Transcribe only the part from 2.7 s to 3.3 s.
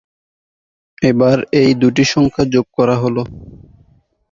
করা হল।